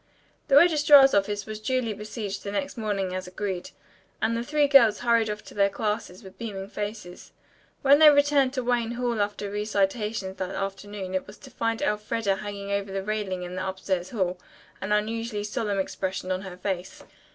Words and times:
The 0.47 0.55
registrar's 0.55 1.13
office 1.13 1.45
was 1.45 1.59
duly 1.59 1.93
besieged 1.93 2.43
the 2.43 2.51
next 2.51 2.75
morning, 2.75 3.13
as 3.13 3.27
agreed, 3.27 3.69
and 4.19 4.35
the 4.35 4.41
three 4.43 4.67
girls 4.67 5.01
hurried 5.01 5.29
off 5.29 5.43
to 5.43 5.53
their 5.53 5.69
classes 5.69 6.23
with 6.23 6.39
beaming 6.39 6.69
faces. 6.69 7.33
When 7.83 7.99
they 7.99 8.09
returned 8.09 8.51
to 8.53 8.63
Wayne 8.63 8.93
Hall 8.93 9.21
after 9.21 9.51
recitations 9.51 10.37
that 10.37 10.55
afternoon 10.55 11.13
it 11.13 11.27
was 11.27 11.37
to 11.37 11.51
find 11.51 11.83
Elfreda 11.83 12.37
hanging 12.37 12.71
over 12.71 12.91
the 12.91 13.03
railing 13.03 13.43
in 13.43 13.53
the 13.53 13.67
upstairs 13.67 14.09
hall, 14.09 14.39
an 14.81 14.91
unusually 14.91 15.43
solemn 15.43 15.77
expression 15.77 16.31
on 16.31 16.41
her 16.41 16.57
face. 16.57 17.03